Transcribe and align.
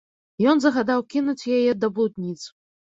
Ён 0.53 0.57
загадаў 0.65 1.05
кінуць 1.15 1.47
яе 1.59 1.71
да 1.85 1.95
блудніц. 1.97 2.41